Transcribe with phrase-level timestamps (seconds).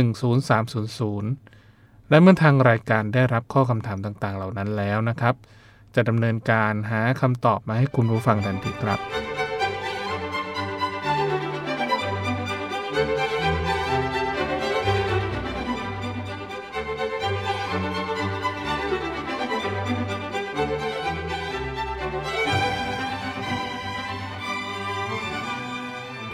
[0.09, 1.50] 10300
[2.11, 5.35] และเมื่อทางรายการได้รับข้อคำถามต่างๆ เหล่านั้นแล้วนะครับ
[5.95, 8.99] จะดำเนินการหาคำตอบมาให้คุณผู้ฟังทันทีครับ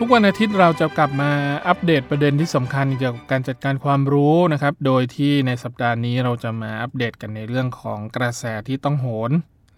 [0.07, 1.31] กวันอาทิตย์เราจะกลับมา
[1.67, 9.31] อัปเดตประเด็นที่สำคัญเกี่ยวกับการจัดการความรู้นะครับ โดยที่ในสัปดาห์นี้เราจะมาอัปเดตกันในเรื่องของกระแสที่ต้องโหน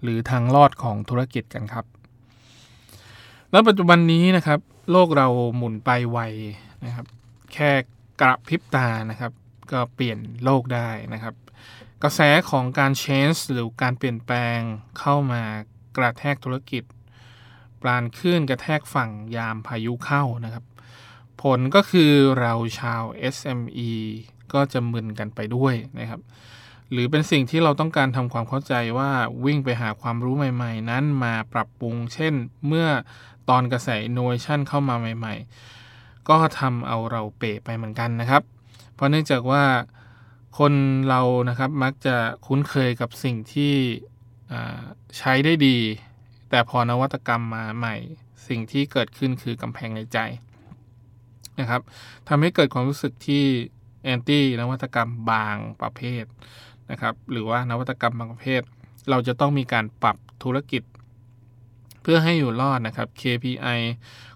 [0.03, 1.85] หรือทางรอดของธุรกิจกันครับ
[3.51, 4.59] แล้วปัจจุบันนี้นะครับ
[4.91, 6.19] โลกเราหมุนไปไว
[6.85, 7.05] นะครับ
[7.53, 7.71] แค่
[8.21, 9.31] กระพริบตานะครับ
[9.71, 11.33] ก็เปลี่ยนโลกได้นะครับ
[12.03, 14.59] กระแสของการ change หรือการเปลี่ยนแปลง
[14.99, 15.43] เข้ามา
[15.97, 16.83] กระแทกธุรกิจ
[17.81, 20.63] ปรานคลื่นกระแทกฝั่งยามพายุเข้านะครับ
[21.41, 23.03] ผลก็คือเราชาว
[23.35, 23.91] SME
[24.53, 26.21] ก็จะมึนกันไปด้วยนะครับ
[26.91, 29.11] หรือเป็นสิ่งที่เราต้องการทำความเข้าใจว่า
[29.45, 32.33] วิ่งไปหาความรู้ใหม่ ๆ นั้นมาปรับปรุง เช่น
[32.67, 32.87] เมื่อ
[33.49, 35.35] ตอนกระแส innovation เข้ามาใหม่
[35.81, 38.43] ๆ ก็ทำเอาเราเป๋ไปเหมือนกันนะครับ
[38.93, 39.63] เพราะเนื่องจากว่า
[40.59, 40.73] คน
[41.09, 42.15] เรานะครับมักจะ
[42.45, 43.73] คุ้นเคยกับสิ่งที่
[45.17, 45.77] ใช้ได้ดี
[46.49, 47.95] แต่พอนวัตกรรมมาใหม่
[48.47, 50.17] สิ่งที่เกิดขึ้นคือกำแพงในใจ
[51.59, 51.81] นะครับ
[52.27, 53.43] ทำให้เกิดความรู้สึกที่
[54.03, 56.23] แอนตี้นวัตกรรมบางประเภท
[56.91, 58.61] นะครับ หรือว่านวัตกรรมบางประเภท
[59.09, 60.83] เราจะต้องมีการปรับธุรกิจ
[62.01, 63.79] เพื่อให้อยู่รอดนะครับ KPI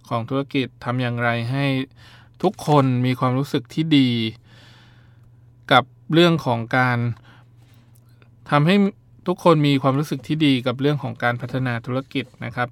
[0.07, 1.65] ของธุรกิจทำอย่างไรให้
[2.43, 4.09] ทุกคนมีความรู้สึกที่ดี
[5.71, 6.97] กับเรื่องของการ
[8.51, 8.75] ทำให้
[9.27, 12.69] ทุกคนมีความรู้สึกที่ดีกับเรื่องของการพัฒนาธุรกิจนะครับ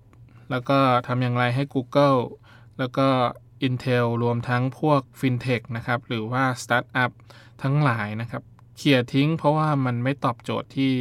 [0.51, 2.19] แล้วก็ทำอย่างไรให้ Google
[2.79, 3.07] แล้วก็
[3.67, 7.11] Intel รวมทั้งพวก FinTech นะครับ หรือว่า Startup
[7.63, 8.43] ทั้งหลายนะครับ
[8.77, 10.91] เคลียร์ทิ้งเพราะว่ามันไม่ตอบโจทย์ที่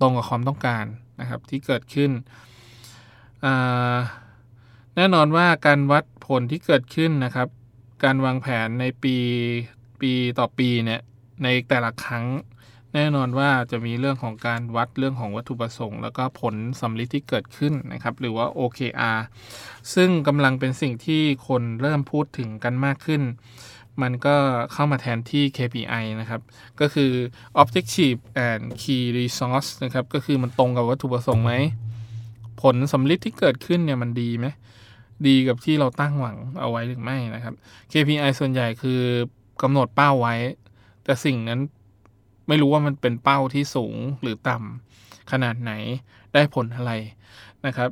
[0.00, 0.84] ตรงกับความต้องการ
[1.20, 2.10] นะครับที่เกิดขึ้น
[4.96, 7.48] แน่นอนว่าการวัดผลที่เกิดขึ้นนะครับ
[8.04, 9.16] การวางแผนในปี
[10.00, 11.00] ปีต่อปีเนี่ย
[11.44, 12.24] ในแต่ละครั้ง
[12.94, 19.18] แน่นอนว่าจะมีเรื่องของการวัดเรื่องของวัตถุประสงค์ แล้วก็ผลสำลิดที่เกิดขึ้นนะครับหรือว่า OKR
[19.94, 23.22] ซึ่งกำลังเป็นสิ่งที่คนเริ่มพูดถึงกันมากขึ้น
[24.02, 24.36] มันก็
[24.72, 26.40] เข้ามาแทนที่ KPI นะครับ
[26.80, 27.12] ก็คือ
[27.60, 31.52] Objective and Key Resource นะครับ ก็คือมันตรงกับวัตถุประสงค์ไหม
[32.62, 34.46] ผลสำลิดที่เกิดขึ้นเนี่ยมันดีไหม
[35.26, 37.54] ดีกับที่เราตั้งหวังเอาไว้หรือไม่นะครับ
[37.92, 39.00] KPI ส่วนใหญ่คือ
[39.62, 40.34] กำหนดเป้าไว้
[41.04, 41.60] แต่สิ่งนั้น
[42.52, 45.72] ไม่รู้ว่ามันเป็นเป้าที่สูงหรือต่ำขนาดไหน
[46.34, 46.92] ได้ผลอะไร
[47.66, 47.90] นะครับ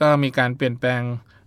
[0.00, 1.02] ก็มีการเปลี่ยนแปลง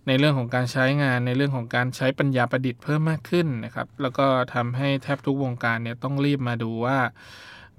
[0.06, 6.98] ในเรื่องของการใช้งานในเรื่องของการใช้ปัญญาประดิษฐ์เพิ่มมากขึ้นนะครับ แล้วก็ทำให้แทบทุกวงการเนี่ยต้องรีบมาดูว่า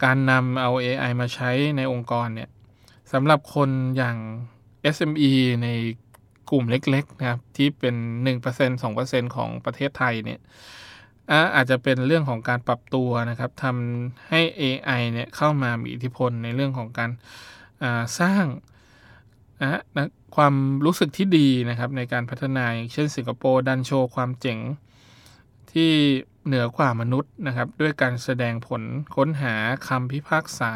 [0.04, 2.50] การนำเอา AI มาใช้ในองค์กรเนี่ย
[3.14, 4.18] สำหรับคนอย่าง
[4.96, 5.34] SME
[5.64, 5.68] ใน
[6.52, 7.96] กลุ่มเล็กๆนะครับที่เป็น
[8.36, 10.40] 1% 2%ของประเทศไทยเนี่ย
[11.56, 17.12] อาจจะเป็นเรื่องของการปรับตัวนะครับทำให้ AI เนี่ยเข้ามามีอิทธิพลในเรื่องของการ
[18.20, 18.46] สร้าง
[19.62, 19.82] นะ
[20.36, 20.54] ความ
[20.86, 24.60] รู้สึกที่ดีนะครับในการพัฒนาอย่างเช่นสิงคโปร์ดันโชว์ความเจ๋ง
[25.72, 25.92] ที่
[26.46, 28.82] เหนือกว่ามนุษย์นะครับ ด้วยการแสดงผล
[29.16, 29.56] ค้นหา
[29.88, 30.74] คำพิพากษา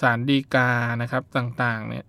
[0.00, 0.70] สารดีกา
[1.02, 2.04] นะครับต่างๆเนี่ย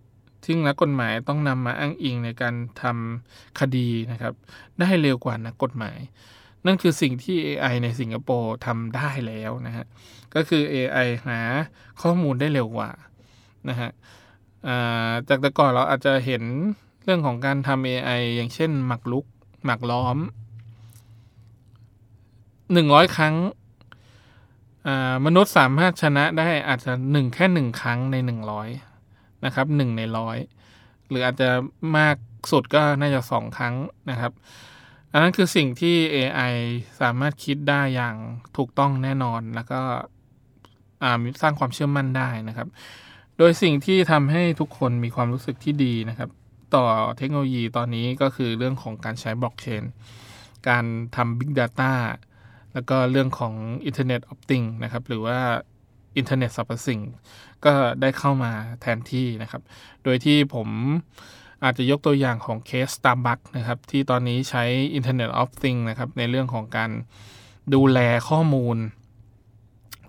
[0.46, 4.34] ซึ่งนักกฎหมายต้องนำมาอ้างอิงในการทำคดีนะครับ
[4.80, 6.00] ได้เร็วกว่านักกฎหมาย
[6.68, 9.86] นั่นคือสิ่งที่ AI ในสิงคโปร์ทำได้แล้วนะฮะ
[10.36, 11.40] ก็คือ AI หา
[12.02, 12.92] ข้อมูลได้เร็วกว่า
[13.70, 13.90] นะฮะ
[15.30, 16.44] จากแต่ก่อนเราอาจจะเห็น
[17.04, 19.26] เรื่องของการทำ AI อย่างเช่น หมักลุก
[19.66, 20.18] หมักล้อม
[22.28, 23.36] 100 ครั้ง
[25.26, 28.16] มนุษย์สามารถชนะได้อาจจะหนึ่งแค่หนึ่งครั้งใน
[28.80, 30.38] 100 นะครับหนึ่งในร้อย
[31.10, 31.50] หรืออาจจะ
[31.98, 32.16] มาก
[32.52, 33.76] สุดก็น่าจะสองครั้ง
[34.10, 34.32] นะครับ
[35.12, 36.54] อันนั้นคือสิ่งที่ AI
[37.02, 38.16] สามารถคิดได้อย่าง
[38.58, 39.82] ถูกต้องแน่นอนแล้วก็
[41.42, 42.68] สร้างความเชื่อมั่นได้นะครับ
[43.38, 46.30] โดยสิ่งที่ทำให้ทุกคนมีความรู้สึกที่ดีนะครับ
[46.76, 46.86] ต่อ
[47.18, 49.84] เทคโนโลยีตอนนี้ก็คือเรื่องของการใช้บล็อกเชน
[50.68, 51.94] การทำ Big Data
[52.74, 53.54] แล้วก็เรื่องของ
[53.90, 55.40] Internet of Things นะครับ หรือว่า
[56.18, 57.02] อินเทอร์เน็ตสรรพสิ่ง
[57.66, 58.52] ก็ได้เข้ามา
[58.82, 59.62] แทนที่นะครับ
[60.04, 60.68] โดยที่ผม
[61.64, 64.64] อาจจะยกตัวอย่างของเคส Starbucks นะครับที่ตอนนี้ใช้
[64.98, 66.92] Internet of Things นะครับในเรื่องของการ
[67.74, 68.00] ดูแล
[68.30, 68.78] ข้อมูล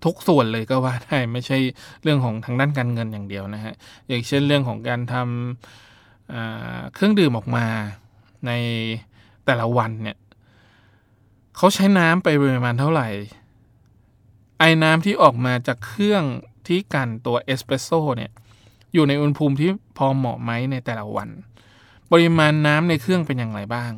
[0.05, 1.59] ทุกส่วนเลยก็ว่าได้ไม่ใช่
[2.03, 3.75] เรื่องของทางด้านการเงินอย่างเดียวนะฮะ
[4.09, 7.67] อย่างเช่นเรื่องของการทำเครื่องดื่มออกมา
[8.47, 8.53] ใน
[9.45, 10.19] แต่ละวันเนี่ย
[11.57, 13.09] เขาใช้น้ำไปประมาณเท่าไหร่
[14.59, 16.23] ไอ้น้ำที่ออกมาจากเครื่อง
[16.67, 18.33] ที่กันตัวเอสเปรสโซ่เนี่ย
[18.93, 21.29] อยู่ในอุณหภูมิที่พอเหมาะไหมในแต่ละวัน
[22.13, 23.93] ปริมาณน้ำในเครื่องเป็นอย่างไรบ้าง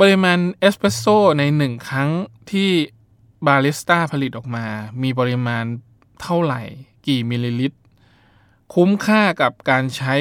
[0.00, 2.10] ปริมาณเอสเปรสโซ่ในหนึ่งครั้ง
[2.50, 2.70] ที่
[3.46, 4.66] บาริสต้าผลิตออกมา
[5.02, 5.64] มีปริมาณ
[6.22, 6.62] เท่าไหร่
[7.06, 7.78] กี่มิลลิลิตร
[8.74, 10.14] คุ้มค่ากับการใช้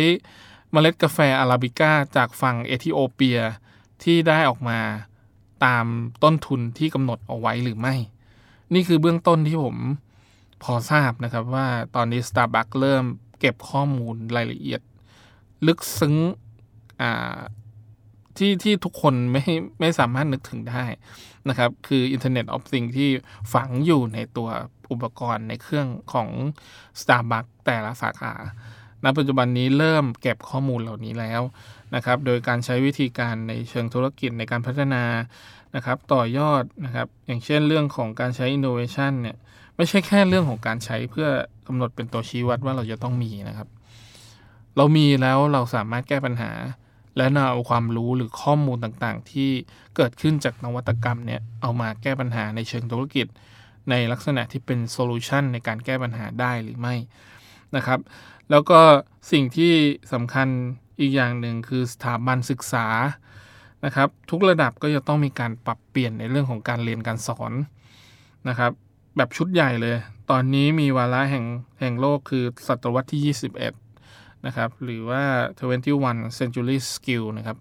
[0.72, 3.40] เมล็ดกาแฟอาราบิก้าจากฝั่งเอธิโอเปีย
[4.04, 4.80] ที่ได้ออกมา
[5.66, 5.86] ตาม
[6.24, 7.96] ต้นทุนที่กำหนดเอาไว้หรือไม่
[8.74, 9.78] นี่คือเบื้องต้นที่ผม
[10.64, 13.06] พอทราบนะครับว่าตอนนี้ Starbucks เริ่ม
[13.40, 14.82] เก็บข้อมูลรายละเอียด
[15.68, 16.16] ลึกซึ้ง
[18.38, 19.44] ที่ที่ทุกคนไม่
[19.80, 20.84] ไม่สามารถนึกถึงได้
[21.50, 23.10] นะครับ คือ Internet of Things ที่
[23.54, 24.50] ฝังอยู่ในตัว
[24.92, 26.30] อุปกรณ์ในเครื่องของ
[27.02, 28.34] Starbucks แต่ละสาขา
[29.04, 31.42] ณปัจจุบันนี้เริ่มเก็บข้อมูลเหล่านี้แล้ว
[31.96, 35.04] นะครับ โดยการใช้วิธีการในเชิงธุรกิจในการพัฒนา
[35.76, 39.38] นะครับ ต่อยอดนะครับ อย่างเช่นเรื่องของการใช้ innovation เนี่ย
[39.76, 41.28] ไม่ใช่แค่เรื่องของการใช้เพื่อ
[41.68, 43.68] กำหนดเป็นตัวชี้วัดว่าเราจะต้องมีนะครับ
[44.78, 46.52] เรามีแล้วเราสามารถแก้ปัญหา
[47.18, 49.50] และนำเอาความรู้หรือข้อมูลต่างๆ ที่
[49.96, 53.28] เกิดขึ้นจากนวัตกรรมเนี่ยเอามาแก้ปัญหาในเชิงธุรกิจ
[53.90, 56.96] ในลักษณะที่เป็นโซลูชันในการแก้ปัญหาได้หรือไม่
[57.76, 58.00] นะครับ
[58.50, 58.80] แล้วก็
[59.32, 59.74] สิ่งที่
[60.14, 60.48] สำคัญ
[61.00, 62.88] อีกอย่างหนึ่งคือสถาบันศึกษา
[63.86, 67.54] นะครับ ทุกระดับก็จะต้องมีการปรับเปลี่ยนในเรื่องของการเรียนการสอน
[68.50, 68.72] นะครับ
[69.18, 69.96] แบบชุดใหญ่เลย
[70.30, 71.46] ตอนนี้มีวาระแห่ง
[71.80, 73.36] แห่งโลกคือศตวรรษที่
[73.84, 75.24] 21 นะครับ หรือว่า
[75.82, 77.58] 21 century skill นะครับ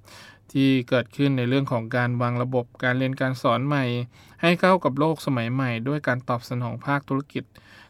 [0.53, 3.85] ที่เกิดขึ้นในเรื่องของการวางระบบการเรียนการสอนใหม่
[4.43, 7.45] ให้เข้ากับโลกสมัยใหม่ ด้วยการตอบสนองภาคธุรกิจ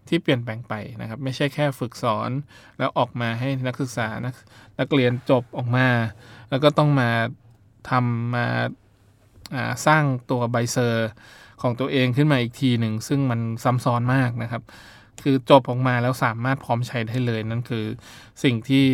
[0.09, 2.31] ที่เปลี่ยนแปลงไปนะครับ ไม่ใช่แค่ฝึกสอน
[2.79, 4.35] แล้วออกมาให้นักศึกษานัก
[4.79, 5.89] นักเรียนจบออกมา
[6.51, 7.11] แล้วก็ต้องมา
[7.91, 8.47] ทำมา
[9.87, 11.09] สร้างตัวใบเซอร์
[11.63, 14.63] ของตัวเองขึ้นมาอีกทีหนึ่ง ซึ่งมันซับซ้อนมากนะครับ
[15.23, 17.85] คือจบออกมาแล้วสามารถพร้อมใช้ได้เลย นั่นคือ
[18.45, 18.85] สิ่งที่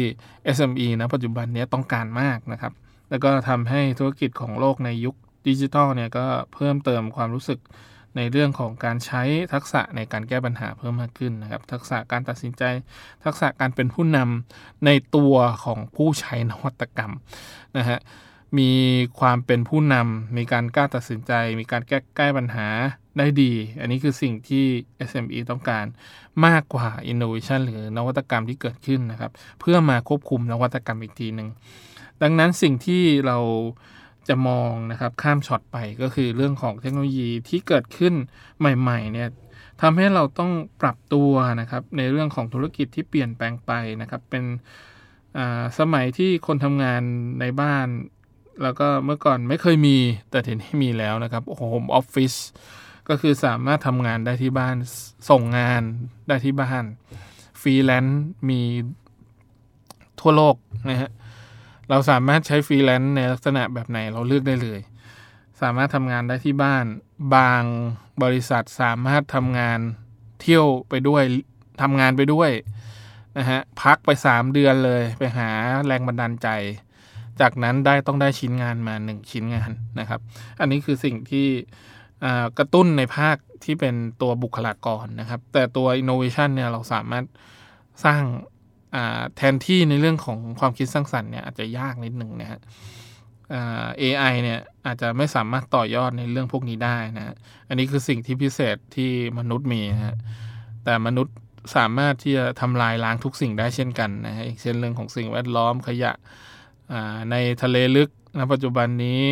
[0.56, 2.72] SME นะปัจจุบันนี้ต้องการมากนะครับ
[3.10, 5.14] แล้วก็ทำให้ธุรกิจของโลกในยุค
[5.48, 7.60] ดิจิทัลเนี่ยก็เพิ่มเติมความรู้สึก
[8.16, 12.62] ในเรื่องของการใช้ทักษะในการแก้ปัญหาเพิ่มมากขึ้นนะครับ ทักษะการตัดสินใจ
[13.24, 17.12] ทักษะการเป็นผู้นำในตัวของผู้ใช้นวัตกรรม
[17.78, 17.98] นะฮะ
[18.58, 18.70] มี
[19.20, 22.68] ความเป็นผู้นำมีการกล้าตัดสินใจ มีการแก้แก้ปัญหา
[23.18, 24.64] ได้ดี อันนี้คือสิ่งที่
[25.08, 25.86] SME ต้องการ
[26.46, 31.48] มากกว่า Innovation หรือนวัตกรรมที่เกิดขึ้นนะครับ เพื่อมาควบคุมนวัตกรรมอีกทีหนึ่ง
[32.22, 33.38] ดังนั้นสิ่งที่เรา
[34.28, 38.14] จะมองนะครับข้ามช็อตไปก็คือเรื่องของเทคโนโลยีที่เกิดขึ้น
[38.58, 39.28] ใหม่ๆเนี่ย
[39.82, 44.44] ทำให้เราต้องปรับตัวนะครับในเรื่องของธุรกิจที่เปลี่ยนแปลงไปนะครับเป็น
[45.78, 47.02] สมัยที่คนทำงาน
[47.40, 47.86] ในบ้าน
[48.62, 49.96] แล้วก็เมื่อก่อนไม่เคยมี
[50.30, 52.34] แต่ทีนี้มีแล้วนะครับ home office
[53.08, 54.76] ก็คือสามารถทำงานได้ที่บ้าน
[55.30, 55.82] ส่งงาน
[56.28, 56.84] ได้ที่บ้าน
[57.60, 58.60] ฟรีแลนซ์มี
[60.20, 60.56] ทั่วโลก
[60.90, 61.10] นะฮะ
[61.90, 64.80] เราสามารถใช้ฟรีแลนซ์ในลักษณะแบบไหนเราเลือกได้เลย
[65.62, 66.84] สามารถทำงานได้ที่บ้าน
[67.34, 67.62] บาง
[68.22, 69.78] บริษัทสามารถทำงาน
[70.40, 71.22] เที่ยวไปด้วย
[71.82, 72.50] ทำงานไปด้วย
[73.38, 75.48] นะฮะพักไป 3 เดือนเลยไปหา
[75.86, 76.48] แรงบันดาลใจ
[77.40, 80.20] จากนั้นได้ต้องได้ชิ้นงานมา 1 ชิ้นงานนะครับ
[80.60, 81.48] อันนี้คือสิ่งที่
[82.58, 87.24] กระตุ้นในภาคที่เป็นตัวบุคลากรนะครับ แต่ตัว innovation เนี่ยเราสามารถ
[88.04, 88.22] สร้าง
[89.36, 92.60] แทนที่ในเรื่องของความคิดสร้างสรรค์เนี่ยอาจจะยากนิดหนึ่งนะฮะ
[94.02, 97.34] AI เนี่ยอาจจะไม่สามารถต่อยอดในเรื่องพวกนี้ได้นะ
[97.68, 100.16] อันนี้คือสิ่งที่พิเศษที่มนุษย์มีนะฮะ
[100.84, 101.34] แต่มนุษย์
[101.76, 106.12] สามารถที่จะทำลายล้างทุกสิ่งได้เช่นกันนะฮะเช่นเรื่องของสิ่งแวดล้อมขยะ
[107.30, 109.22] ในทะเลลึกณปัจจุบันนี้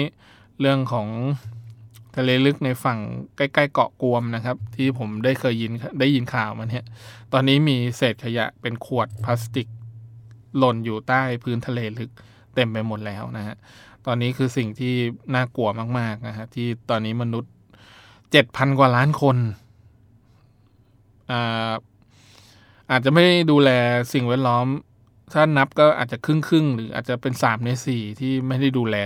[0.60, 1.08] เรื่องของ
[2.16, 2.98] ทะเลลึกในฝั่ง
[3.36, 6.84] ใกล้ๆเกาะกวมนะครับ ที่ผมได้เคยยินได้ยินข่าวมันเนี่ย
[7.32, 9.68] ตอนนี้มีเศษขยะเป็นขวดพลาสติก
[10.58, 12.10] หล่นอยู่ใต้พื้นทะเลลึก
[12.54, 13.56] เต็มไปหมดแล้วนะฮะ
[14.06, 14.94] ตอนนี้คือสิ่งที่
[15.34, 15.68] น่ากลัว
[15.98, 17.52] มากๆนะฮะที่ตอนนี้มนุษย์
[18.30, 19.36] เจ็ดพันกว่าล้านคน
[21.30, 21.72] อา
[22.90, 23.70] อาจจะไม่ดูแล
[24.12, 24.66] สิ่งแวดล้อม
[25.32, 28.96] ถ้านับก็อาจจะครึ่งครึ่งหรืออาจจะเป็นสามในสี่ที่ไม่ได้ดูแล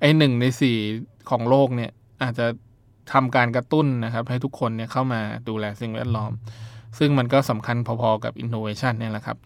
[0.00, 0.76] ไอ้หนึ่งในสี่
[1.30, 1.90] ของโลกเนี่ย
[2.22, 2.46] อาจจะ
[3.12, 6.32] ทำการกระตุ้นนะครับ ให้ทุกคนเนี่ยเข้ามาดูแลสิ่งแวดล้อม
[6.98, 9.38] ซึ่งมันก็สำคัญพอๆกับ innovation เนี่ยแหละครับ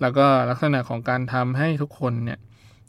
[0.00, 2.38] แล้วก็ลักษณะของการทำให้ทุกคนเนี่ย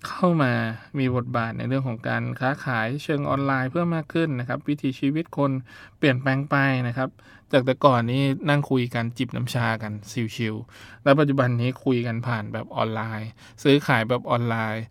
[0.07, 0.51] เข้ามา
[0.99, 5.51] มีบทบาทในเรื่องของการค้าขายเชิงออนไลน์เพิ่มมากขึ้นนะครับ วิถีชีวิตคน
[5.97, 6.55] เปลี่ยนแปลงไป
[6.87, 7.09] นะครับ
[7.51, 9.91] จากแต่ก่อนนี้นั่งคุยกันจิบน้ำชากัน
[10.35, 13.29] ชิวๆแล้วปัจจุบันนี้คุยกันผ่านแบบออนไลน์
[13.63, 14.83] ซื้อขายแบบออนไลน์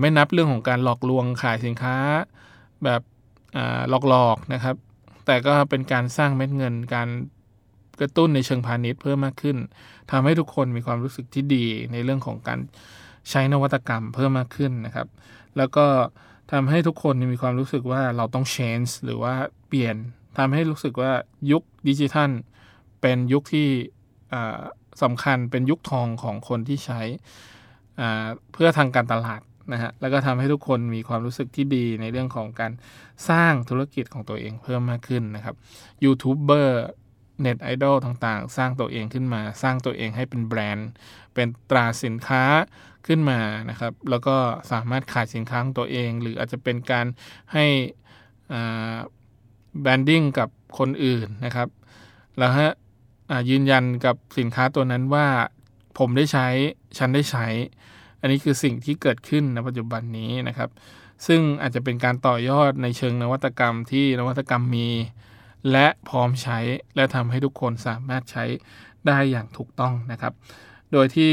[0.00, 1.96] ไม่นับเรื่องของการหลอกลวงขายสินค้า
[2.84, 3.00] แบบ
[4.08, 4.76] หลอกๆนะครับ
[5.26, 7.08] แต่ก็เป็นการสร้างเม็ดเงินการ
[8.00, 9.56] กระตุ้นในเชิงพาณิชย์เพิ่มมากขึ้น
[10.10, 12.60] ทำให้ทุกคนมีความรู้สึกที่ดีในเรื่องของการ
[13.30, 15.08] ใช้นวัตกรรมเพิ่มมากขึ้นนะครับ
[15.56, 15.86] แล้วก็
[16.52, 19.34] ทำให้ทุกคนมีความรู้สึกว่าเราต้อง change หรือว่า
[19.68, 19.96] เปลี่ยน
[20.36, 21.12] ทำให้รู้สึกว่า
[21.50, 22.30] ยุคดิจิทัล
[23.00, 23.68] เป็นยุคที่
[25.02, 27.00] สำคัญเป็นยุคทองของคนที่ใช้
[28.52, 29.40] เพื่อทางการตลาด
[29.72, 32.72] นะฮะแล้วก็ทำให้ทุกคนมีความรู้สึกที่ดีในเรื่องของการ
[33.28, 35.54] สร้างธุรกิจของตัวเองเพิ่มมากขึ้นนะครับ
[36.04, 36.86] ยูทูบเบอร์
[37.40, 40.90] เน็ตไอดอลต่างๆ สร้างตัวเองขึ้นมา สร้างตัวเองให้เป็นแบรนด์
[41.34, 42.42] เป็นตราสินค้า
[43.06, 43.40] ขึ้นมา
[43.70, 44.36] นะครับ แล้วก็
[44.72, 47.06] สามารถขายสินค้าของตัวเอง หรืออาจจะเป็นการ
[47.52, 47.66] ให้
[49.80, 51.68] branding กับคนอื่นนะครับ
[52.38, 52.70] แล้วฮะ
[53.50, 55.26] ยืนยันกับสินค้าตัวนั้นว่า
[55.98, 56.46] ผมได้ใช้
[56.98, 57.46] ฉันได้ใช้
[58.20, 60.70] อันนี้คือสิ่งที่เกิดขึ้นในปัจจุบันนี้นะครับ
[61.26, 64.88] ซึ่งอาจจะเป็นการต่อยอดในเชิงนวัตกรรมที่นวัตกรรมมี
[65.72, 66.58] และพร้อมใช้
[66.96, 68.44] และทำให้ทุกคนสามารถใช้
[69.06, 70.32] ได้อย่างถูกต้องนะครับ
[70.92, 71.32] โดยที่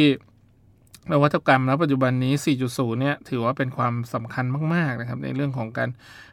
[1.12, 2.34] นวัตกรรมณปัจจุบันนี้
[2.68, 4.46] 4.0 เนี่ยถือว่าเป็นความสำคัญ
[4.76, 5.90] มาก ๆ นะครับ ในเรื่องของการ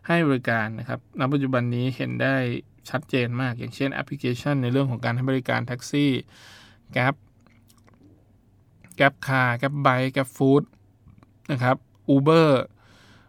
[0.07, 2.37] ให้บริการนะครับณปัจจุบันนี้เห็นได้
[2.91, 6.11] ชัดเจนมาก อย่างเช่นแอปพลิเคชัน ในเรื่องของการให้บริการแท็กซี่
[6.93, 7.15] แก๊ป
[8.97, 10.62] Grab Car Grab Bike Grab Food
[11.53, 11.77] นะครับ
[12.09, 12.62] Uber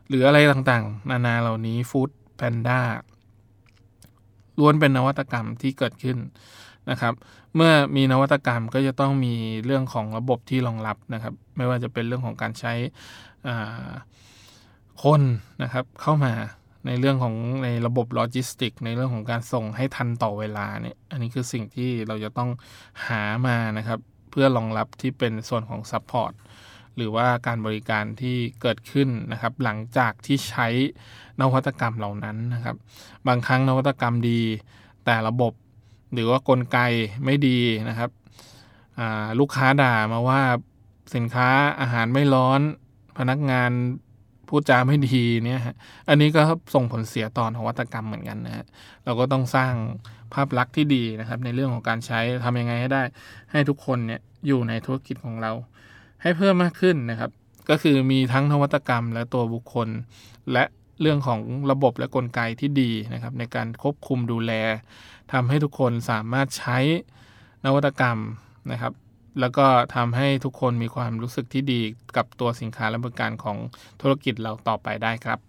[0.07, 2.81] หรืออะไรต่างๆ นานาเหล่านี้ Foodpanda
[4.60, 6.17] ล้วนเป็นนวัตกรรมที่เกิดขึ้น
[6.91, 7.13] นะครับ
[7.55, 12.74] เมื่อมีนวัตกรรมก็จะต้องมีเรื่องของระบบที่รองรับนะครับ ไม่ว่าจะเป็นเรื่องของการใช้
[15.03, 15.21] คน
[15.63, 16.33] นะครับเข้ามา
[16.88, 22.50] ในเรื่องของในระบบโลจิสติก ในเรื่องของการส่งให้ทันต่อเวลาเนี่ยอันนี้คือสิ่งที่เราจะต้อง
[23.07, 24.00] หามานะครับ
[24.31, 26.33] เพื่อรองรับที่เป็นส่วนของ support
[26.95, 30.67] หรือว่าการบริการที่เกิดขึ้นนะครับ หลังจากที่ใช้
[31.41, 32.75] นวัตกรรมเหล่านั้นนะครับ
[33.27, 34.41] บางครั้งนวัตกรรมดี
[35.05, 35.53] แต่ระบบ
[36.13, 36.80] หรือว่ากลไก
[37.25, 38.10] ไม่ดีนะครับ
[39.39, 40.41] ลูกค้าด่ามาว่า
[41.15, 41.50] สินค้า
[41.82, 42.62] อาหารไม่ร้อน
[43.18, 43.72] พนักงาน
[44.48, 45.75] พูดจาไม่ดีเนี่ยฮะ
[46.10, 46.41] อันนี้ก็
[46.74, 48.65] ส่งผลเสียต่อนวัตกรรมเหมือนกันนะฮะ
[49.06, 49.74] เราก็ต้องสร้าง
[50.34, 53.03] ภาพลักษณ์ที่ดีนะครับ ในเรื่องของการใช้ทำยังไงให้ได้
[53.51, 55.51] ให้ทุกคนเนี่ยอยู่ในธุรกิจของเรา
[56.22, 57.32] ให้เพิ่มมากขึ้นนะครับ
[57.70, 59.88] ก็คือมีทั้งนวัตกรรมและตัวบุคคล
[60.51, 60.63] และ
[61.01, 61.41] เรื่องของ
[61.72, 64.53] ระบบและกลไกที่ดีนะครับในการควบคุมดูแล
[65.34, 66.77] ทำให้ทุกคนสามารถใช้
[67.65, 68.17] นวัตกรรม
[68.72, 68.93] นะครับ
[69.39, 69.65] แล้วก็
[69.96, 71.81] ทำให้ทุกคนมีความรู้สึกที่ดี
[72.17, 73.58] กับตัวสินค้าและบริการของ
[74.01, 75.39] ธุรกิจเราต่อไปได้ครับ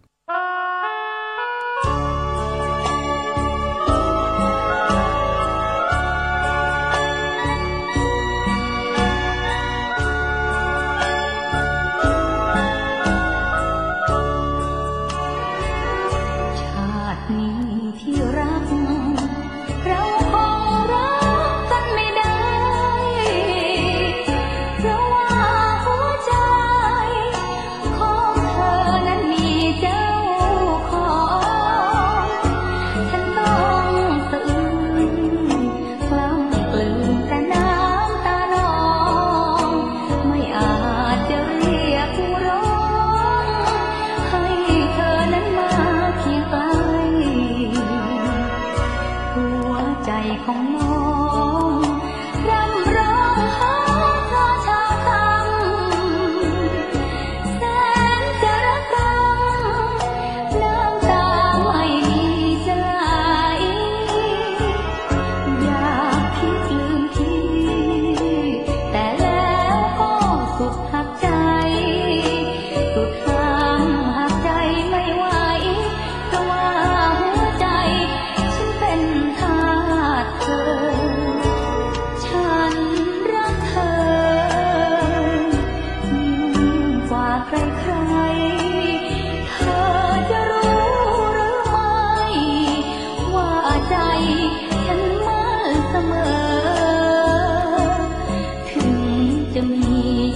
[99.56, 99.87] จะมี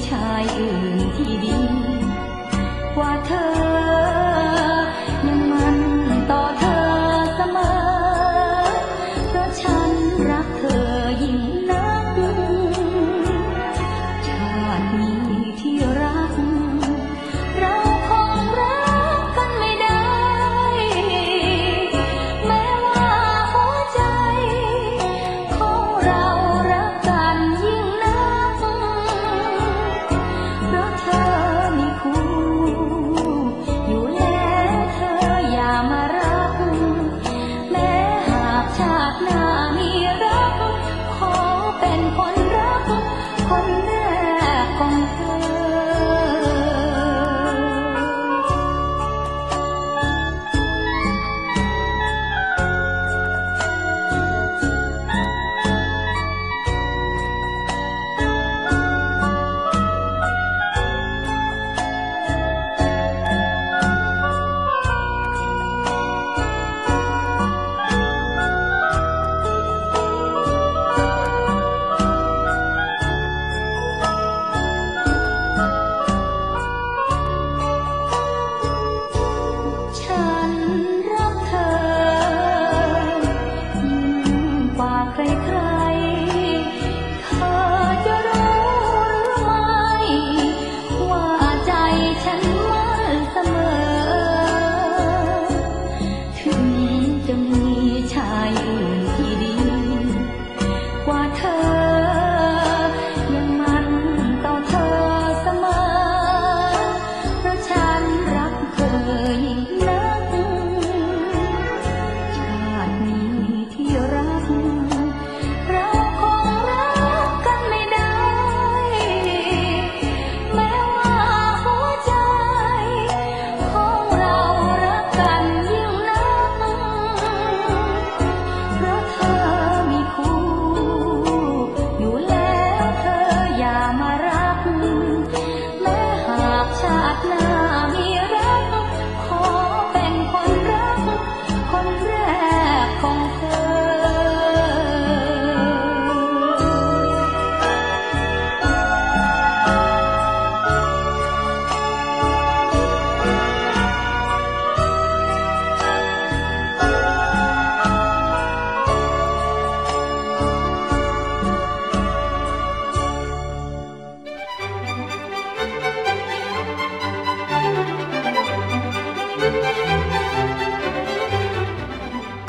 [0.08, 1.65] ชายอื่นที่ดี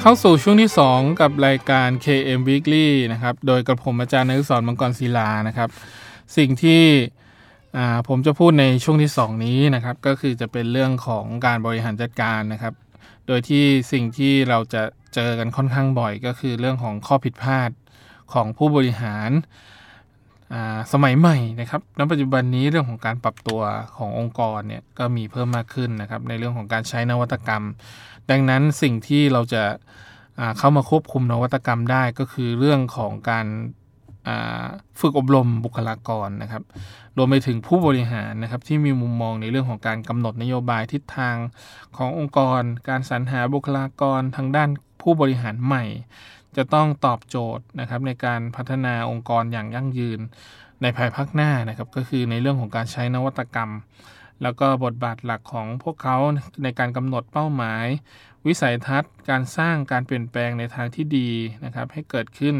[0.08, 5.70] เข้าสู่ช่วงที่ 2 กับรายการ KM Weekly นะครับ โดยกระผมอาจารย์นักสอนมังกรศิลานะครับ
[6.38, 6.84] สิ่งที่
[8.08, 12.74] ผมจะพูดในช่วงที่ 2 นี้นะครับ ก็คือจะเป็นเรื่องของการบริหารจัดการนะครับ
[13.28, 17.70] โดยที่สิ่งที่เราจะเจอกันค่อนข้างบ่อย ก็คือเรื่องของข้อผิดพลาด
[18.34, 19.30] ของผู้บริหาร
[20.94, 23.62] สมัยใหม่นะครับณปัจจุบันนี้เรื่องของการปรับตัว
[23.98, 27.64] ขององค์กรเนี่ยก็มีเพิ่มมากขึ้นนะครับในเรื่องของการใช้นวัตกรรม
[28.32, 29.64] ดังนั้นสิ่งที่เราจะ
[30.58, 33.48] เข้ามาควบคุมนวัตกรรมได้ก็คือเรื่องของการ
[35.00, 36.64] ฝึกอบรมบุคลากรนะครับ
[37.18, 41.36] รวมไปถึงผู้บริหารนะครับที่มีมุมมองในเรื่องของการกำหนดนโยบายทิศทาง
[41.98, 44.70] ขององค์กร การสรรหาบุคลากรทางด้าน
[45.02, 45.84] ผู้บริหารใหม่
[46.58, 50.20] จะต้องตอบโจทย์นะครับในการพัฒนาองค์กรอย่างยั่งยืน
[50.82, 53.72] ในภายภาคหน้านะครับ ก็คือในเรื่องของการใช้นวัตกรรม
[54.42, 56.18] แล้วก็บทบาทหลักของพวกเขา
[56.64, 57.86] ในการกำหนดเป้าหมาย
[58.48, 61.30] วิสัยทัศน์ การสร้างการเปลี่ยนแปลงในทางที่ดี
[61.66, 62.56] นะครับให้เกิดขึ้น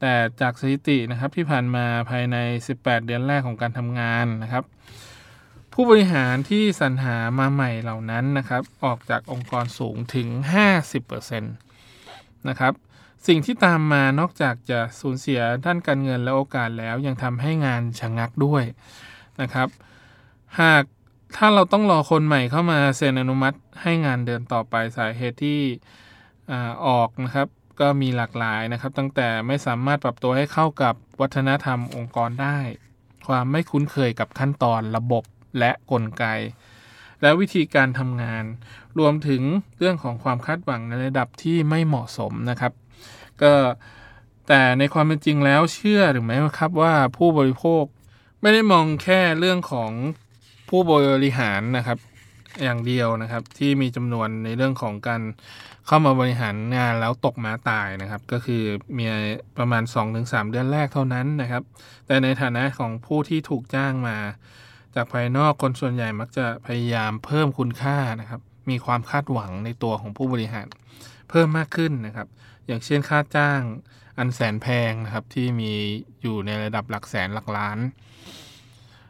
[0.00, 2.36] แต่จากสถิตินะครับที่ผ่านมาภายใน
[2.70, 4.64] 18 เดือนแรกของการทำงานนะครับ
[5.72, 10.28] ผู้บริหารที่สรรหามาใหม่เหล่านั้นนะครับออกจากองค์กรสูงถึง
[10.98, 12.72] 50%นะครับ
[13.26, 18.64] สิ่งที่ตามมานอกจากจะสูญเสียด้านการเงินและโอกาสแล้วยังทำให้งานชะงงักด้วย
[19.42, 19.68] นะครับ
[20.60, 20.84] หาก
[21.36, 25.60] ถ้าเราต้องรอคนใหม่เข้ามาเซ็นอนุมัติให้งานเดินต่อไปสาเหตุที่
[26.86, 27.48] ออกนะครับ
[27.80, 32.58] ก็มีหลากหลายนะครับ ตั้งแต่ไม่สามารถปรับตัวให้เข้ากับวัฒนธรรมองค์กรได้
[33.28, 35.24] ความไม่คุ้นเคยกับขั้นตอนระบบ
[35.58, 36.24] และกลไก
[37.22, 38.44] และวิธีการทำงาน
[38.98, 39.42] รวมถึง
[39.78, 42.72] เรื่องของความคาดหวังในระดับที่ไม่เหมาะสมนะครับ
[43.42, 43.52] ก็
[44.48, 47.84] แต่ในความเป็นจริงแล้วเชื่อหรือไม่ครับว่าผู้บริโภค
[48.40, 49.92] ไม่ได้มองแค่เรื่องของ
[50.68, 50.92] ผู้บ
[51.24, 51.98] ริหารนะครับ
[52.62, 55.22] อย่างเดียวนะครับ ที่มีจำนวนในเรื่องของการ
[55.86, 58.62] เข้ามาบริหารงานแล้วตกม้าตายนะครับ ก็คือ
[58.98, 59.04] มี
[59.58, 59.82] ประมาณ
[60.16, 61.62] 2-3 เดือนแรกเท่านั้นนะครับ
[62.06, 64.16] แต่ในฐานะของผู้ที่ถูกจ้างมา
[64.94, 70.66] จากภายนอกคนส่วนใหญ่มักจะพยายามเพิ่มคุณค่านะครับ มีความคาดหวังในตัวของผู้บริหาร
[71.30, 72.28] เพิ่มมากขึ้นนะครับ
[72.66, 73.60] อย่างเช่นค่าจ้าง
[74.18, 75.72] อันแสนแพงนะครับที่มี
[76.22, 77.78] อยู่ในระดับหลักแสนหลักล้าน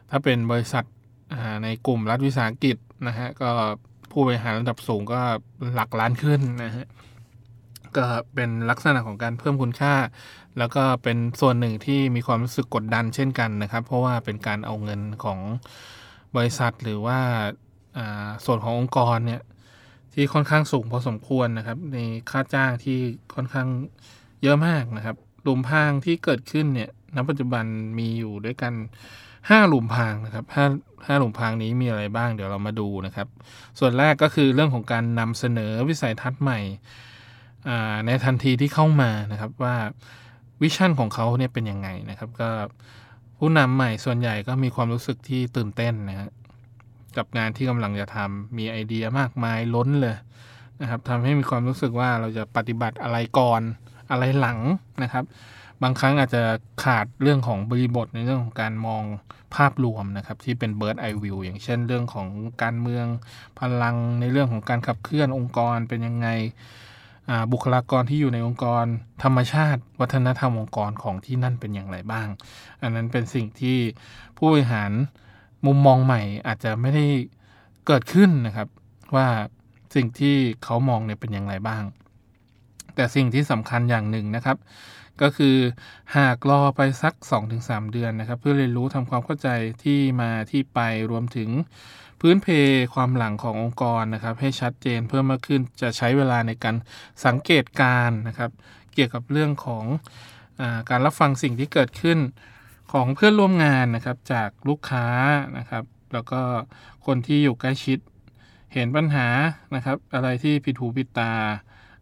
[0.09, 0.85] ถ้าเป็นบริษัท
[1.63, 3.51] ในกลุ่มรัฐวิสาหกิจนะฮะก็
[4.11, 5.21] ผู้บริหารระดับสูงก็
[5.75, 6.85] หลักล้านขึ้นนะฮะ
[7.97, 9.95] ก็เป็นลักษณะของการเพิ่มคุณค่า
[10.57, 15.39] แล้วก็เป็นส่วนหนึ่งที่มีความรู้สึกกดดันเช่นกันนะครับ เพราะว่าเป็นการเอาเงินของ
[16.35, 17.19] บริษัทหรือว่า
[18.45, 19.41] ส่วนขององค์กรเนี่ย
[20.13, 21.97] ที่ค่อนข้างสูงพอสมควรนะครับ ใน
[22.31, 22.99] ค่าจ้างที่
[23.35, 23.67] ค่อนข้าง
[24.43, 27.65] เยอะมากนะครับหลุมพางที่เกิดขึ้นเนี่ยณปัจจุบัน
[27.97, 28.73] มีอยู่ด้วยกัน
[29.49, 30.65] ห้าหลุมพรางนะครับห้า
[31.07, 33.27] ห้าหลุมพรางนี้มีอะไรบ้างเดี๋ยวเรามาดูนะครับ
[33.79, 36.59] ส่วนแรกก็คือเรื่องของการนำเสนอวิสัยทัศน์ใหม่
[38.05, 39.75] ในทันทีที่เข้ามานะครับว่า
[40.61, 42.49] วิชั่นของเขาเนี่ยเป็นยังไงนะครับ ก็
[43.37, 46.29] ผู้นำใหม่ส่วนใหญ่ก็มีความรู้สึกที่ตื่นเต้นนะฮะ
[47.17, 50.17] กับงานที่กำลังจะทำมีไอเดียมากมายล้นเลย
[50.81, 53.61] นะครับทำให้มีความรู้สึกว่าเราจะปฏิบัติอะไรก่อน
[54.11, 54.59] อะไรหลัง
[55.03, 55.23] นะครับ
[55.83, 56.43] บางครั้งอาจจะ
[56.83, 59.03] ขาดเรื่องของบริบทในเรื่องของการมอง
[59.55, 62.27] ภาพรวมนะครับที่เป็น bird eye view อย่างเช่นเรื่องของ
[62.63, 63.05] การเมือง
[63.59, 66.27] พลังในเรื่องของการขับเคลื่อนองค์กรเป็นยังไง
[67.51, 68.85] บุคลากรที่อยู่ในองค์กร
[69.23, 72.27] ธรรมชาติ วัฒนธรรมองค์กรของที่นั่นเป็นอย่างไรบ้าง
[72.81, 73.77] อันนั้นเป็นสิ่งที่
[74.37, 74.91] ผู้บริหาร
[75.65, 77.05] มุมมองใหม่อาจจะไม่ได้
[77.87, 78.67] เกิดขึ้นนะครับ
[79.15, 79.27] ว่า
[79.95, 81.83] สิ่งที่เขามองเนี่ยเป็นอย่างไรบ้าง
[82.95, 84.57] แต่สิ่งที่สำคัญอย่างหนึ่งนะครับ
[85.21, 85.57] ก็คือ
[86.17, 87.13] หากรอไปสัก
[87.53, 89.49] 2-3 เดือนนะครับ เพื่อเรียนรู้ทำความเข้าใจ
[89.83, 90.79] ที่มาที่ไป
[91.11, 91.49] รวมถึง
[92.21, 92.47] พื้นเพ
[92.93, 96.75] ความหลังขององค์กรนะครับ ให้ชัดเจนเพิ่มมากขึ้นจะใช้เวลาในการ
[97.25, 98.51] สังเกตการนะครับ
[98.93, 99.85] เกี่ยวกับเรื่องของ
[100.59, 102.19] อการรับฟังสิ่งที่เกิดขึ้น
[102.93, 105.07] ของเพื่อนร่วมงานนะครับจากลูกค้า
[105.57, 106.41] นะครับ แล้วก็
[107.05, 107.99] คนที่อยู่ใกล้ชิด
[108.73, 109.27] เห็นปัญหา
[109.75, 111.33] นะครับ อะไรที่ผิดหูผิดตา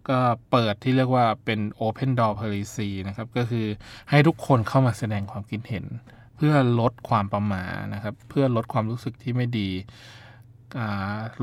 [0.10, 0.20] ก็
[0.52, 3.66] เปิดที่เรียกว่าเป็น Open Door Policy นะครับ ก็คือ
[4.10, 5.86] ให้ทุกคนเข้ามาแสดงความคิดเห็น
[6.36, 7.64] เพื่อลดความประมา
[7.94, 9.70] นะครับ เพื่อลดความรู้สึกที่ไม่ดี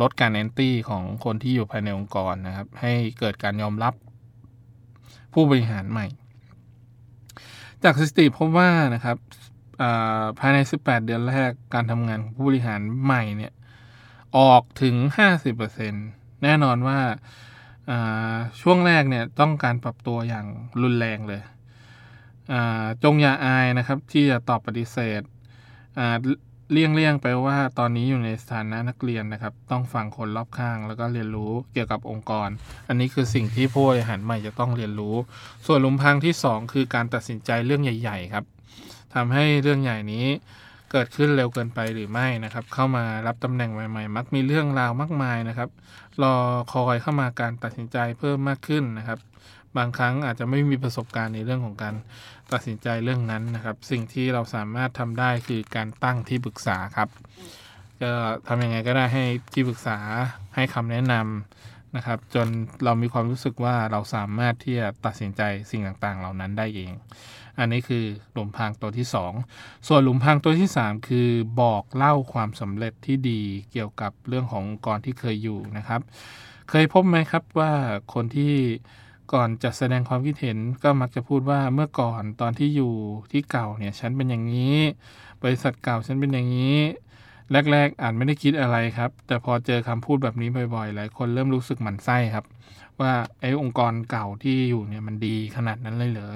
[0.01, 3.94] ลดการแอนตี้ของคนที่อยู่ภายในองค์กรนะครับ ให้เกิดการยอมรับ
[5.33, 6.07] ผู้บริหารใหม่
[7.85, 9.16] จากสถิติพบว่านะครับ
[10.38, 13.53] ภายใน 18 เดือนแรกการทำงานของผู้บริหารใหม่เนี่ย
[14.38, 14.94] ออกถึง
[15.68, 17.01] 50%แน่นอนว่า
[18.61, 20.47] ช่วงแรกเนี่ยต้องการปรับตัวอย่าง
[20.83, 21.42] รุนแรงเลย
[23.03, 25.23] จงอย่าอายนะครับที่จะตอบปฏิเสธ
[26.73, 32.49] เลี่ยงเลี่ยงไปว่าตอนนี้อยู่ในสถานะนักเรียนนะครับ ต้องฟังคนรอบข้าง แล้วก็เรียนรู้เกี่ยวกับองค์กร
[32.88, 35.14] อันนี้คือสิ่งที่ผู้บริหารใหม่จะต้องเรียนรู้
[35.66, 38.45] ส่วนลุมพังที่ 2 คือการตัดสินใจเรื่องใหญ่ ๆ ครับ
[39.14, 40.27] ทำให้เรื่องใหญ่นี้
[40.93, 45.71] เกิดขึ้นเร็วเกินไปหรือไม่นะครับ เข้ามารับตำแหน่งใหม่ๆ มักมีเรื่องราวมากมายนะครับ
[46.23, 46.35] รอ
[46.73, 49.19] คอยเข้ามาการตัดสินใจเพิ่มมากขึ้นนะครับ
[49.77, 51.95] บางครั้งอาจจะไม่มีประสบการณ์ในเรื่องของการ
[52.53, 57.09] ตัดสินใจเรื่องนั้นนะครับ สิ่งที่เราสามารถทำได้คือการตั้งที่ปรึกษาครับ
[58.03, 58.13] ก็
[58.49, 59.99] ทำยังไงก็ได้ให้ที่ปรึกษา
[60.55, 62.47] ให้คำแนะนำนะครับ จน
[62.85, 66.93] เรามีความรู้สึกว่าเราสามารถที่จะตัดสินใจสิ่งต่างๆ เหล่านั้นได้เอง
[67.59, 69.07] อันนี้คือหลุมพรางตัวที่
[69.47, 71.29] 2 ส่วนหลุมพรางตัวที่ 3 คือ
[71.61, 73.41] บอกเล่าความสำเร็จที่ดี
[73.73, 76.01] เกี่ยวกับเรื่องขององค์กรที่เคยอยู่นะครับ
[76.71, 77.73] เคยพบไหมครับว่า
[78.15, 78.53] คนที่
[79.33, 82.95] ก่อนจะแสดงความคิดเห็นก็มักจะพูดว่าเมื่อก่อนตอนที่อยู่
[83.33, 84.77] ที่เก่าเนี่ยฉันเป็นอย่างนี้
[85.43, 86.79] บริษัทเก่าฉันเป็นอย่างนี้
[87.73, 92.45] แรก ๆอาจไม่ได้คิดอะไรครับ แต่พอเจอคำพูดแบบนี้บ่อยๆ หลายคนเริ่มรู้สึกหมันไส้ครับ
[93.01, 96.35] ว่าไอ้องค์กรเก่าที่อยู่เนี่ยมันดีขนาดนั้นเลยเหรอ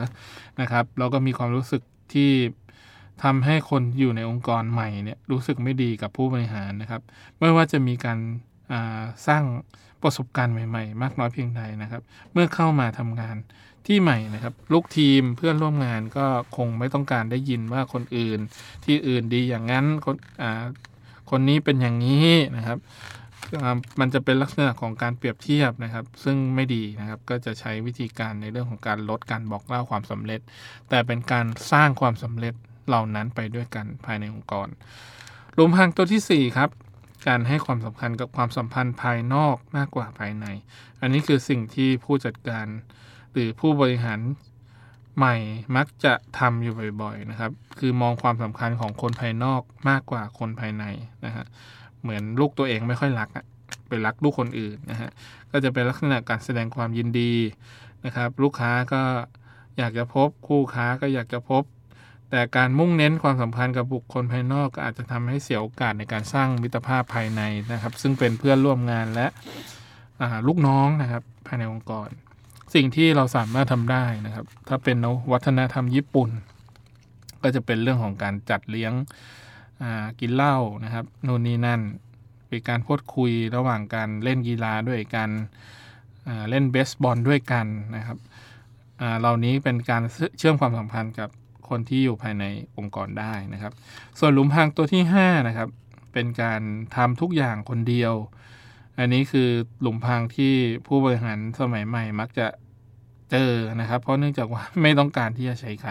[0.61, 1.83] นะครับแล้วก็มีความรู้สึก
[2.15, 2.31] ที่
[3.25, 7.03] ทำให้คนอยู่ในองค์กรใหม่เนี่ยรู้สึกไม่ดีกับผู้บริหารนะครับ
[7.41, 8.19] ไม่ว่าจะมีการ
[9.27, 9.43] สร้าง
[10.03, 12.03] ประสบการณ์ใหม่ๆ มากน้อยเพียงใดนะครับ
[12.33, 13.37] เมื่อเข้ามาทำงาน
[13.87, 16.27] ที่ใหม่นะครับ ลูกทีมเพื่อนร่วมงานก็
[16.57, 18.39] คงไม่ต้องการได้ยินว่าคนอื่น
[18.85, 20.17] ที่อื่นดีอย่างนั้นคน
[21.31, 22.79] คนนี้เป็นอย่างนี้นะครับ
[24.01, 30.41] มันจะเป็นลักษณะของการเปรียบเทียบนะครับ ซึ่งไม่ดีนะครับก็จะใช้วิธีการในเรื่องของการลดการบอกเล่าความสำเร็จ
[30.89, 32.55] แต่เป็นการสร้างความสำเร็จ
[32.89, 34.69] เหล่านั้นไปด้วยกันภายในองค์กร
[35.57, 36.71] รวมพังตัวที่ 4 ครับ
[37.27, 40.47] การให้ความสำคัญกับความสัมพันธ์ภายนอกมากกว่าภายใน
[41.01, 42.67] อันนี้คือสิ่งที่ผู้จัดการ
[43.33, 44.21] หรือผู้บริหาร
[45.17, 45.35] ใหม่
[45.77, 50.85] มักจะทำอยู่บ่อยๆนะครับ คือมองความสำคัญของคนภายนอกมากกว่าคนภายใน
[51.25, 51.45] นะฮะ
[52.03, 53.45] เหมือนลูกตัวเองไม่ค่อยรักอะ
[53.89, 55.11] ไปรักลูกคนอื่นนะฮะ
[55.51, 57.35] ก็จะเป็นลักษณะการแสดงความยินดี
[58.05, 59.03] นะครับ ลูกค้าก็
[59.79, 61.63] อยากจะพบคู่ค้าก็อยากจะพบ
[62.31, 69.27] แต่การมุ่งเน้นความสัมพันธ์กับบุคคลภายนอกก็อาจจะทำให้เสียโอกาสในการสร้างมิตรภาพภายในนะครับ ซึ่งเป็นเพื่อนร่วมงานและ
[70.47, 72.09] ลูกน้องนะครับภายในองค์กร
[72.75, 74.97] สิ่งที่เราสามารถทำได้นะครับ ถ้าเป็น
[75.33, 76.31] วัฒนธรรมญี่ปุ่น
[77.43, 78.93] ก็จะเป็นเรื่องของการจัดเลี้ยง
[80.21, 81.81] กินเหล้านะครับนู่นนี่นั่น
[82.49, 85.29] เป็นการพูดคุยระหว่างการเล่นกีฬาด้วยกัน
[86.51, 88.19] เล่นเบสบอลด้วยกันนะครับ
[89.21, 90.03] เหล่านี้เป็นการ
[90.39, 91.31] เชื่อมความสัมพันธ์กับ
[91.69, 92.45] คนที่อยู่ภายใน
[92.79, 93.73] องค์กรได้นะครับ
[94.19, 95.69] ส่วนหลุมพรางตัวที่5นะครับ
[96.13, 96.61] เป็นการ
[96.97, 98.13] ทำทุกอย่างคนเดียว
[98.99, 99.49] อันนี้คือ
[99.81, 100.53] หลุมพรางที่
[100.87, 102.47] ผู้บริหารสมัยใหม่มักจะ
[103.31, 105.91] เจอนะครับ เพราะเนื่องจากว่าไม่ต้องการที่จะใช้ใคร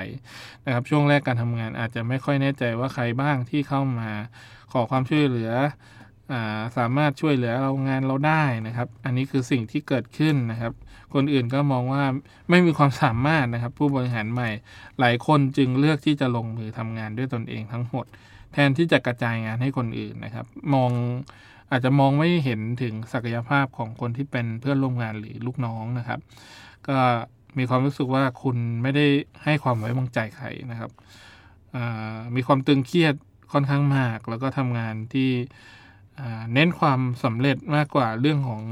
[0.65, 4.09] นะครับ ช่วงแรกการทำงานอาจจะไม่ค่อยแน่ใจว่าใครบ้างที่เข้ามา
[4.71, 5.51] ขอความช่วยเหลือ
[6.33, 6.35] อ
[6.77, 10.73] สามารถช่วยเหลือเรางานเราได้นะครับ อันนี้คือสิ่งที่เกิดขึ้นนะครับ
[11.13, 12.03] คนอื่นก็มองว่า
[12.49, 14.49] ไม่มีความสามารถนะครับ ผู้บริหารใหม่
[14.99, 18.05] หลายคนจึงเลือกที่จะลงมือทำงานด้วยตนเองทั้งหมด
[18.53, 20.91] แทนที่จะกระจายงานให้คนอื่นนะครับ มอง
[21.71, 26.19] อาจจะมองไม่เห็นถึงศักยภาพของคนที่เป็นเพื่อนร่วมงานหรือลูกน้องนะครับ
[26.87, 26.97] ก็
[27.57, 29.05] มีความรู้สึกว่าคุณไม่ได้
[29.43, 30.91] ให้ความไว้วางใจใครนะครับ
[32.35, 33.15] มีความตึงเครียด
[33.53, 35.29] ค่อนข้างมาก แล้วก็ทำงานที่
[36.53, 38.63] เน้นความสำเร็จมากกว่าเรื่องของ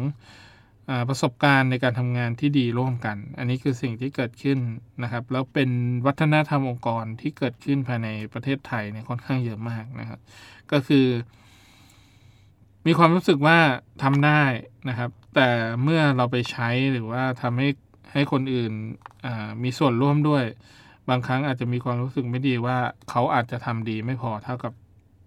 [0.90, 4.60] อประสบการณ์ในการทำงานที่ดีร่วมกัน อันนี้คือสิ่งที่เกิดขึ้น
[5.04, 5.70] นะครับ แล้วเป็น
[6.06, 10.20] วัฒนธรรมองค์กรที่เกิดขึ้นภายในประเทศไทยเนี่ยค่อนข้างเยอะมากนะครับ
[10.72, 11.06] ก็คือ
[12.86, 13.58] มีความรู้สึกว่า
[14.04, 14.44] ทำได้
[14.90, 15.50] นะครับ แต่
[15.84, 17.68] เมื่อเราไปใช้หรือว่าทำให้
[18.14, 18.74] ให้คนอื่น
[19.64, 20.44] มีส่วนร่วมด้วย
[21.10, 22.78] บางครั้งอาจจะมีความรู้สึกไม่ดีว่า
[23.10, 24.74] เขาอาจจะทำดีไม่พอเท่ากับ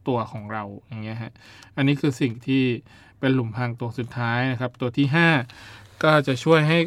[0.09, 1.33] ตัวของเราอย่างเงี้ยฮะ
[1.77, 2.64] อันนี้คือสิ่งที่
[3.21, 5.07] เป็นหลุมพรางตัวสุดท้ายนะครับ ตัวที่
[5.55, 6.79] 5 ก็จะช่วยให้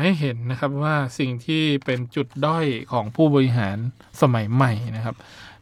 [0.00, 3.76] ให้เห็นนะครับว่าสิ่งที่เป็นจุดด้อยของผู้บริหาร
[4.22, 5.16] สมัยใหม่นะครับ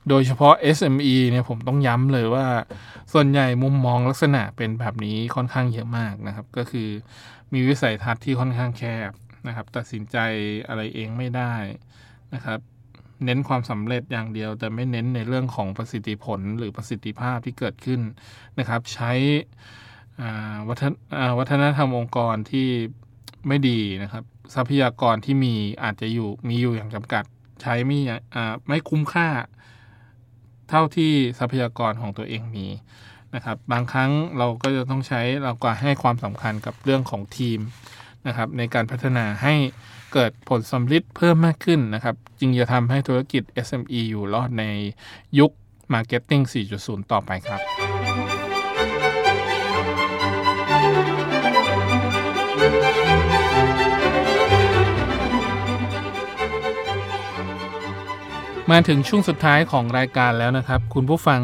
[0.09, 2.47] โดยเฉพาะ SME เนี่ยผมต้องย้ำเลยว่า
[3.13, 6.89] ส่วนใหญ่มุมมองลักษณะเป็นแบบนี้ค่อนข้างเยอะมากนะครับ ก็คือ
[7.53, 9.11] มีวิสัยทัศน์ที่ค่อนข้างแคบ
[9.47, 10.17] นะครับ ตัดสินใจ
[10.69, 11.55] อะไรเองไม่ได้
[12.35, 12.61] นะครับ
[13.25, 18.01] เน้นความสำเร็จอย่างเดียว แต่ไม่เน้นในเรื่องของประสิทธิผลหรือประสิทธิภาพที่เกิดขึ้น
[18.59, 19.13] นะครับ ใช้
[21.39, 22.69] วัฒนธรรมองค์กรที่
[23.49, 27.25] ไม่ดีนะครับ ทรัพยากรที่มีอาจจะอยู่มีอยู่อย่างจำกัด
[27.63, 28.01] ใช้ไม่
[28.69, 29.29] ไม่คุ้มค่า
[30.70, 32.66] เท่าที่ทรัพยากรของตัวเองมี
[33.35, 37.59] นะครับบางครั้งเราก็จะต้องใช้เราก็ให้ความสำคัญกับเรื่องของทีม
[38.26, 39.54] นะครับในการพัฒนาให้
[40.12, 44.64] เกิดผลสำลิดเพิ่มมากขึ้นนะครับจึงจะทำให้ธุรกิจ SME อยู่รอดใน
[45.38, 45.50] ยุค
[45.92, 46.42] Marketing
[46.78, 47.61] 4.0 ต่อไปครับ
[58.70, 61.42] มาถึงช่วงสุดท้ายของรายการแล้วนะครับ คุณผู้ฟัง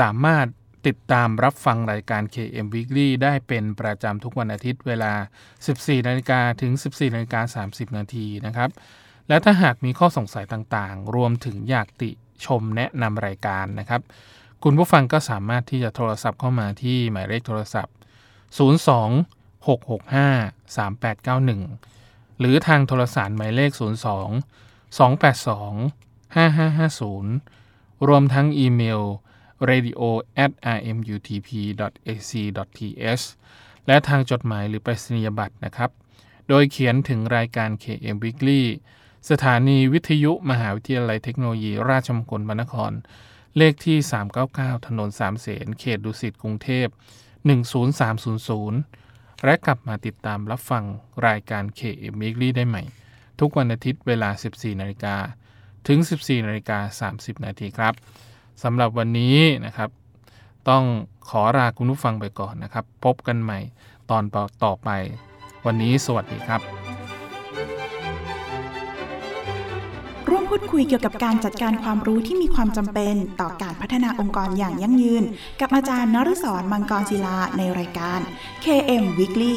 [0.00, 0.46] สามารถ
[0.86, 5.12] ติดตามรับฟังรายการ KM Weekly ได้เป็นประจำทุกวันอาทิตย์เวลา
[5.60, 8.70] 14นาฬิกาถึง 14นาฬิกา30 นาทีนะครับ
[9.28, 12.10] และถ้าหากมีข้อสงสัยต่างๆ รวมถึงอยากติ
[12.46, 14.00] ชมแนะนำรายการนะครับ
[14.64, 17.94] คุณผู้ฟังก็สามารถที่จะโทรศัพท์เข้ามาที่หมายเลขโทรศัพท์
[18.58, 23.82] 02 665 3891 หรือทางโทรศัพท์หมายเลข 02
[24.98, 29.02] 282 5550 รวมทั้งอีเมล
[29.70, 30.02] radio
[30.44, 31.48] at rmutp
[32.08, 33.24] ac th
[33.86, 35.90] และทางจดหมายหรือไปรษณียบัตรนะครับ
[36.48, 38.62] โดยเขียนถึงรายการ KM Weekly
[39.30, 42.92] สถานีวิทยุมหาวิทยาลัยเทคโนโลยี ราชมงคลพระนคร
[43.56, 43.98] เลขที่
[44.42, 46.86] 399 ถนนสามเสน เขตดุสิต กรุงเทพ
[47.90, 50.84] 10300 และกลับมาติดตามรับฟัง
[51.26, 52.82] รายการ KM Weekly ได้ใหม่
[53.40, 55.16] ทุกวันอาทิตย์เวลา 14นาฬิกา
[55.86, 57.94] ถึง 14นาฬิกา30 นาทีครับ
[58.62, 59.88] สำหรับวันนี้นะครับ
[60.68, 60.84] ต้อง
[61.28, 63.58] ขอลาคุณผู้ฟังไปก่อนนะครับ พบกันใหม่
[64.10, 64.22] ตอน
[64.64, 64.90] ต่อไป
[65.66, 66.60] วันนี้สวัสดีครับ
[70.28, 75.24] ร่วมพูดคุยเกี่ยวกับการจัดการความรู้ที่มีความจำเป็นต่อการพัฒนาองค์กรอย่างยั่งยืน
[75.60, 78.20] กับอาจารย์นฤศรมังกรศิลาในรายการ
[78.64, 79.56] KM Weekly